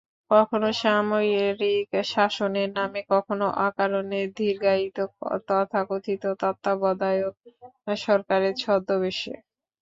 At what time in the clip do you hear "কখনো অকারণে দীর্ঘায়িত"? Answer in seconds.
3.13-4.97